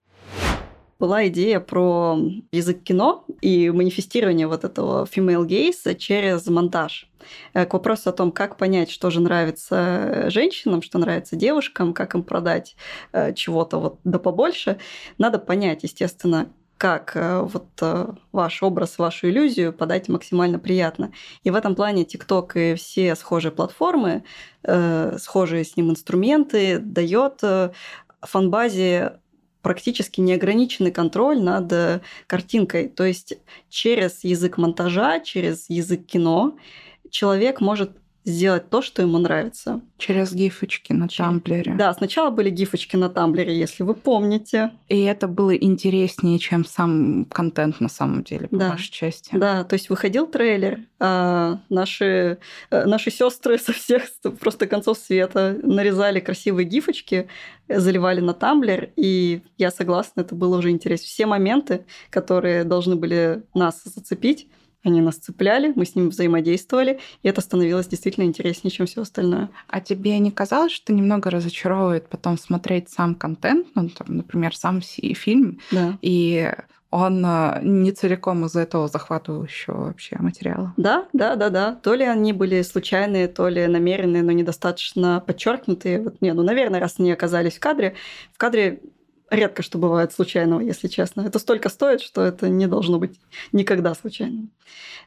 [0.99, 2.19] была идея про
[2.51, 7.09] язык кино и манифестирование вот этого female gaze через монтаж.
[7.53, 12.15] Э, к вопросу о том, как понять, что же нравится женщинам, что нравится девушкам, как
[12.15, 12.75] им продать
[13.13, 14.77] э, чего-то вот да побольше,
[15.17, 17.67] надо понять, естественно, как э, вот
[18.31, 21.11] ваш образ, вашу иллюзию подать максимально приятно.
[21.43, 24.23] И в этом плане TikTok и все схожие платформы,
[25.17, 27.43] схожие с ним инструменты дает
[28.21, 29.19] фанбазе
[29.61, 32.87] практически неограниченный контроль над э, картинкой.
[32.87, 33.37] То есть
[33.69, 36.57] через язык монтажа, через язык кино
[37.09, 37.91] человек может
[38.29, 39.81] сделать то, что ему нравится.
[39.97, 41.27] Через гифочки на Через...
[41.27, 41.75] Тамблере.
[41.75, 44.71] Да, сначала были гифочки на Тамблере, если вы помните.
[44.87, 48.69] И это было интереснее, чем сам контент на самом деле, по да.
[48.69, 49.31] вашей части.
[49.33, 52.37] Да, то есть выходил трейлер, а наши,
[52.71, 54.03] э, наши сестры со всех
[54.39, 57.27] просто концов света нарезали красивые гифочки,
[57.67, 61.05] заливали на Тамблер, и я согласна, это было уже интересно.
[61.07, 64.47] Все моменты, которые должны были нас зацепить,
[64.83, 69.49] они нас цепляли, мы с ним взаимодействовали, и это становилось действительно интереснее, чем все остальное.
[69.67, 74.81] А тебе не казалось, что немного разочаровывает потом смотреть сам контент, ну, там, например, сам
[74.81, 75.97] фильм, да.
[76.01, 76.51] и
[76.91, 80.73] он э, не целиком из этого захватывающего вообще материала.
[80.75, 81.75] Да, да, да, да.
[81.75, 86.01] То ли они были случайные, то ли намеренные, но недостаточно подчеркнутые.
[86.01, 87.95] Вот, не, ну, наверное, раз они оказались в кадре,
[88.33, 88.81] в кадре
[89.31, 91.21] редко что бывает случайного, если честно.
[91.21, 93.19] Это столько стоит, что это не должно быть
[93.51, 94.51] никогда случайным.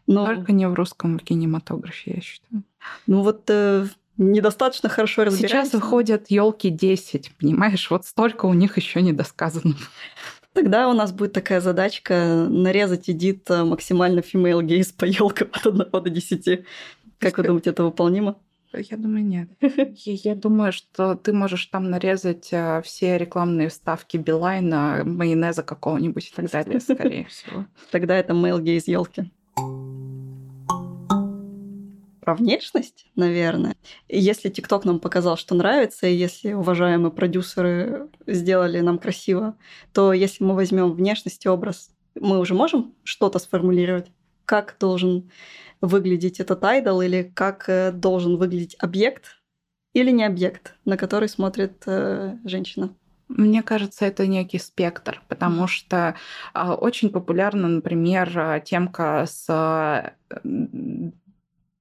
[0.07, 0.27] Но...
[0.27, 2.65] Только не в русском кинематографе, я считаю.
[3.07, 5.71] Ну вот э, недостаточно хорошо разбираемся.
[5.71, 7.91] Сейчас выходят елки 10, понимаешь?
[7.91, 9.75] Вот столько у них еще не досказано.
[10.53, 15.67] Тогда у нас будет такая задачка нарезать эдит э, максимально female gaze по елкам от
[15.67, 16.65] 1 до 10.
[17.19, 18.37] Как вы думаете, это выполнимо?
[18.79, 19.49] Я думаю, нет.
[19.95, 26.33] Я думаю, что ты можешь там нарезать э, все рекламные вставки Билайна, майонеза какого-нибудь и
[26.35, 27.67] так далее, скорее всего.
[27.91, 29.31] Тогда это мейлги из елки.
[32.21, 33.75] Про внешность, наверное.
[34.09, 39.57] Если ТикТок нам показал, что нравится, и если уважаемые продюсеры сделали нам красиво,
[39.93, 44.13] то если мы возьмем внешность и образ, мы уже можем что-то сформулировать?
[44.45, 45.31] Как должен
[45.81, 49.43] выглядеть этот айдол или как э, должен выглядеть объект
[49.93, 52.95] или не объект, на который смотрит э, женщина.
[53.29, 56.15] Мне кажется, это некий спектр, потому что
[56.55, 60.11] э, очень популярна, например, темка с э,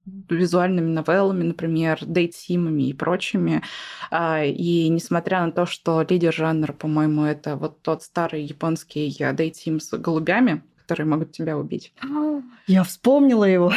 [0.04, 3.62] визуальными новеллами, например, дейт-симами и прочими.
[4.10, 9.80] А, и несмотря на то, что лидер жанра, по-моему, это вот тот старый японский дейт-сим
[9.80, 11.92] с голубями, которые могут тебя убить.
[12.66, 13.72] Я вспомнила его.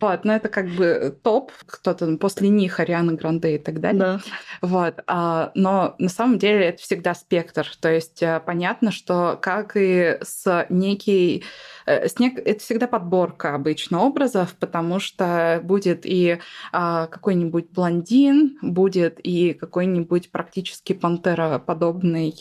[0.00, 4.00] Вот, но это как бы топ, кто-то после них, Ариана Гранде и так далее.
[4.00, 4.20] Да.
[4.62, 7.66] Вот, а, но на самом деле это всегда спектр.
[7.80, 11.42] То есть а, понятно, что как и с некий...
[11.84, 12.38] Э, с нек...
[12.38, 16.38] Это всегда подборка обычно образов, потому что будет и
[16.70, 22.34] а, какой-нибудь блондин, будет и какой-нибудь практически пантероподобный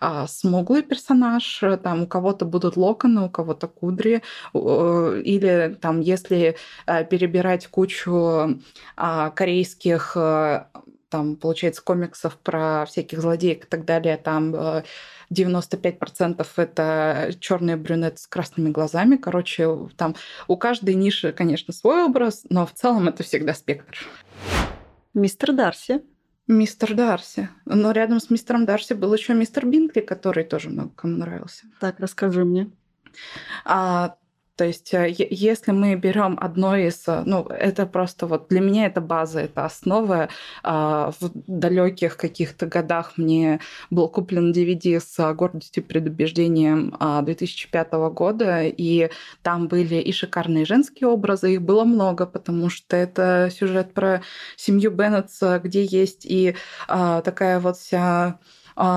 [0.00, 4.22] а, смуглый персонаж, там у кого-то будут локоны, у кого-то кудри,
[4.52, 6.54] или там если Э,
[6.86, 8.60] перебирать кучу
[8.96, 10.64] а, корейских э,
[11.10, 18.18] там, получается, комиксов про всяких злодеев и так далее, там 95% э, это черный брюнет
[18.18, 19.16] с красными глазами.
[19.16, 20.14] Короче, там
[20.48, 24.06] у каждой ниши, конечно, свой образ, но в целом это всегда спектр.
[25.12, 26.02] Мистер Дарси.
[26.46, 27.48] Мистер Дарси.
[27.64, 31.66] Но рядом с мистером Дарси был еще мистер Бинкли, который тоже много кому нравился.
[31.80, 32.70] Так, расскажи мне.
[33.64, 34.16] А,
[34.60, 38.84] то есть, э, если мы берем одно из, э, ну, это просто вот для меня
[38.84, 40.28] это база, это основа.
[40.62, 46.94] А, в далеких каких-то годах мне был куплен DVD с гордостью и предубеждением
[47.24, 49.08] 2005 а, года, и
[49.40, 54.20] там были и шикарные женские образы, их было много, потому что это сюжет про
[54.56, 56.54] семью Беннетс, где есть и
[56.86, 58.38] а, такая вот вся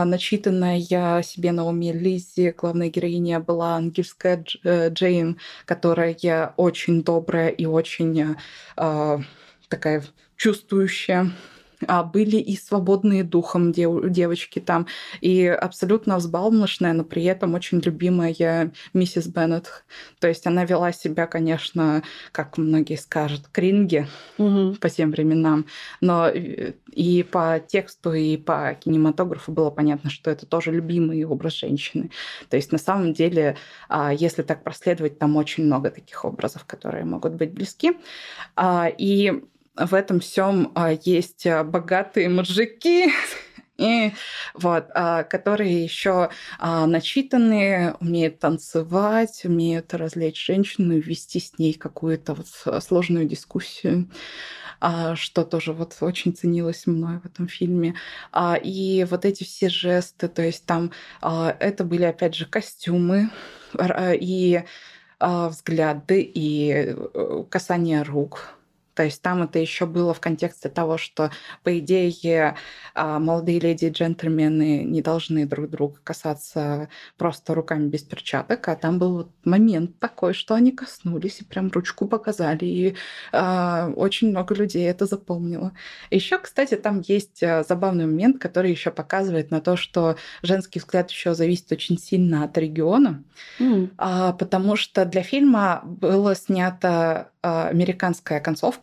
[0.06, 6.16] начитанная я себе на уме Лиззи, главная героиня была ангельская э, Джейн, которая
[6.58, 8.36] очень добрая и очень
[8.76, 9.22] а,
[9.70, 10.04] такая
[10.36, 11.22] чувствующая.
[11.22, 11.53] а
[12.04, 14.88] были и свободные духом дев, девочки там,
[15.22, 19.86] и абсолютно взбалмошная, но при этом очень любимая миссис Беннет.
[20.20, 24.08] То есть она вела себя, конечно, как многие скажут, кринги
[24.38, 24.76] угу.
[24.80, 25.66] по тем временам,
[26.02, 32.12] но и по тексту, и по кинематографу было понятно, что это тоже любимый образ женщины.
[32.50, 33.58] То есть на самом деле,
[33.90, 37.94] а, если так проследовать, там очень много таких образов, которые могут быть близки.
[38.56, 39.44] А, и
[39.76, 43.12] в этом всем а, есть а, богатые мужики,
[43.78, 44.12] и
[44.54, 52.84] вот, а, которые еще начитанные, умеют танцевать, умеют развлечь женщину, вести с ней какую-то вот
[52.84, 54.10] сложную дискуссию
[55.16, 57.96] что тоже вот очень ценилось мной в этом фильме.
[58.62, 63.30] И вот эти все жесты, то есть там это были, опять же, костюмы
[64.20, 64.62] и
[65.22, 68.58] взгляды, и э, касание рук,
[68.96, 71.32] то есть там это еще было в контексте того, что,
[71.64, 72.56] по идее,
[72.94, 78.76] а, молодые леди и джентльмены не должны друг друга касаться просто руками без перчаток, а
[78.76, 82.96] там был вот момент такой, что они коснулись и прям ручку показали, и
[83.32, 85.74] э, очень много людей это запомнило.
[86.12, 91.10] Еще, кстати, там есть а, забавный момент, который еще показывает на то, что женский взгляд
[91.10, 93.24] еще зависит очень сильно от региона,
[93.60, 93.92] mm.
[93.98, 98.83] э, потому что для фильма было снято американская концовка,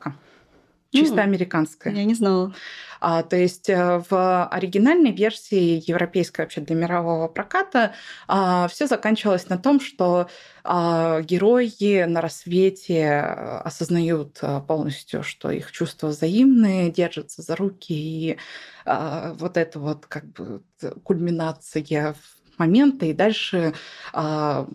[0.92, 1.22] чисто mm.
[1.22, 1.92] американская.
[1.92, 2.54] Я не знала.
[3.00, 7.94] А, то есть э, в оригинальной версии европейской вообще для мирового проката
[8.28, 10.28] а, все заканчивалось на том, что
[10.64, 13.20] а, герои на рассвете э,
[13.60, 18.36] осознают а, полностью, что их чувства взаимные, держатся за руки, и
[18.84, 20.62] а, вот это вот как бы
[21.02, 22.14] кульминация
[22.58, 23.72] момента, и дальше
[24.12, 24.68] а,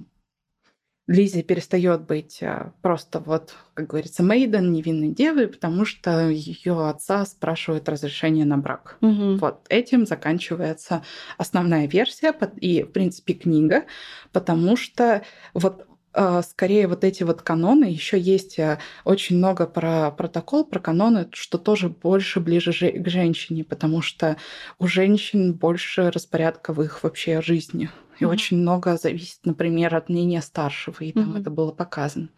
[1.08, 7.26] Лизи перестает быть а, просто вот, как говорится, Мейден, невинной девой, потому что ее отца
[7.26, 8.98] спрашивают разрешение на брак.
[9.02, 9.36] Угу.
[9.36, 11.04] Вот этим заканчивается
[11.38, 13.86] основная версия и, в принципе, книга,
[14.32, 15.86] потому что вот
[16.18, 21.28] а, скорее вот эти вот каноны, еще есть а, очень много про протокол, про каноны,
[21.34, 24.38] что тоже больше ближе к женщине, потому что
[24.80, 27.90] у женщин больше распорядка в их вообще жизни.
[28.20, 28.28] И mm-hmm.
[28.28, 31.42] очень много зависит, например, от мнения старшего, и там mm-hmm.
[31.42, 32.30] это было показано.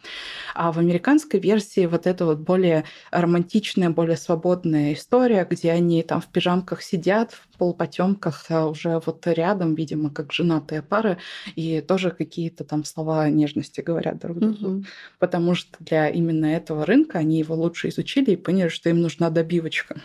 [0.56, 6.22] А в американской версии вот это вот более романтичная, более свободная история, где они там
[6.22, 11.18] в пижамках сидят, в полупотемках, а уже вот рядом, видимо, как женатые пары,
[11.56, 14.80] и тоже какие-то там слова нежности говорят друг другу.
[14.80, 14.86] Mm-hmm.
[15.20, 19.30] Потому что для именно этого рынка они его лучше изучили и поняли, что им нужна
[19.30, 20.00] добивочка.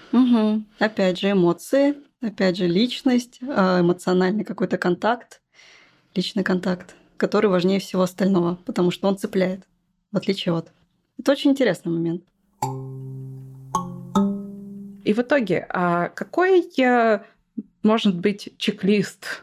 [0.78, 5.41] Опять же, эмоции, опять же, личность, а, эмоциональный какой-то контакт
[6.14, 9.62] личный контакт, который важнее всего остального, потому что он цепляет,
[10.10, 10.72] в отличие от.
[11.18, 12.24] Это очень интересный момент.
[15.04, 16.62] И в итоге, а какой
[17.82, 19.42] может быть чек-лист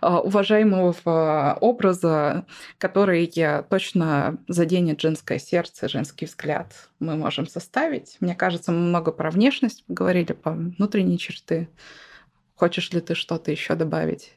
[0.00, 2.44] а, уважаемого образа,
[2.78, 3.32] который
[3.70, 8.18] точно заденет женское сердце, женский взгляд, мы можем составить.
[8.20, 11.68] Мне кажется, мы много про внешность поговорили, про внутренние черты.
[12.54, 14.34] Хочешь ли ты что-то еще добавить?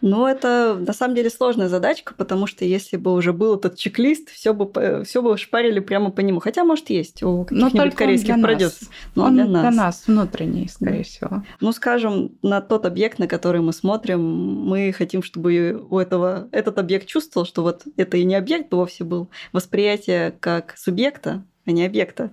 [0.00, 4.30] Ну, это на самом деле сложная задачка, потому что если бы уже был этот чек-лист,
[4.30, 6.40] все бы, все бы шпарили прямо по нему.
[6.40, 8.90] Хотя, может, есть у каких-нибудь корейских продюсеров.
[9.14, 9.62] Но он для нас.
[9.62, 11.02] для нас внутренний, скорее да.
[11.04, 11.42] всего.
[11.60, 16.78] Ну, скажем, на тот объект, на который мы смотрим, мы хотим, чтобы у этого этот
[16.78, 21.84] объект чувствовал, что вот это и не объект вовсе был, восприятие как субъекта, а не
[21.84, 22.32] объекта.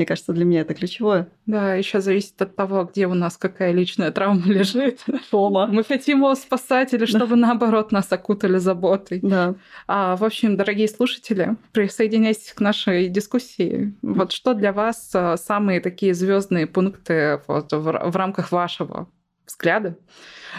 [0.00, 1.28] Мне кажется, для меня это ключевое.
[1.44, 5.00] Да, еще зависит от того, где у нас какая личная травма лежит.
[5.28, 5.66] Фома.
[5.66, 9.20] Мы хотим его спасать или чтобы наоборот нас окутали заботой.
[9.22, 9.56] Да.
[9.86, 13.94] А, в общем, дорогие слушатели, присоединяйтесь к нашей дискуссии.
[14.00, 19.06] Вот что для вас а, самые такие звездные пункты вот, в, в рамках вашего
[19.46, 19.98] взгляда?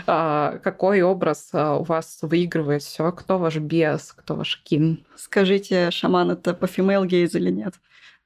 [0.06, 3.12] А, какой образ а, у вас выигрывает все?
[3.12, 5.04] Кто ваш бес, кто ваш кин?
[5.16, 7.74] Скажите, шаман это по female gaze или нет?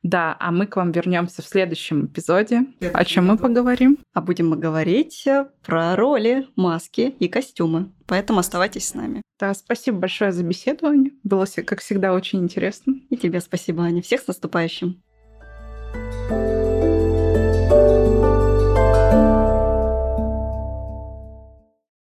[0.05, 2.67] Да, а мы к вам вернемся в следующем эпизоде.
[2.93, 3.97] О чем мы поговорим?
[4.13, 7.91] А будем мы говорить э, про роли, маски и костюмы.
[8.05, 9.23] Поэтому оставайтесь с нами.
[9.39, 11.09] Да, спасибо большое за беседу, Аня.
[11.23, 12.93] Было, как всегда, очень интересно.
[13.09, 14.03] И тебе спасибо, Аня.
[14.03, 15.01] Всех с наступающим.